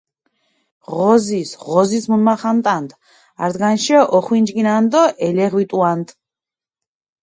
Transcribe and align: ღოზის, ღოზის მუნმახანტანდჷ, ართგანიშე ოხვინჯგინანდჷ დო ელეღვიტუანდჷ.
ღოზის, 0.93 1.51
ღოზის 1.65 2.05
მუნმახანტანდჷ, 2.13 2.99
ართგანიშე 3.49 3.97
ოხვინჯგინანდჷ 4.21 4.89
დო 4.93 5.03
ელეღვიტუანდჷ. 5.27 6.13